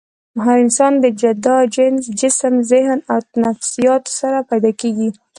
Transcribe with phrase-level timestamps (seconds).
[0.45, 5.09] هر انسان د جدا جينز، جسم، ذهن او نفسياتو سره پېدا کيږي